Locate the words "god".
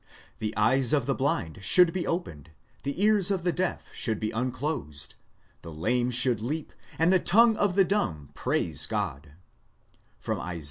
8.87-9.33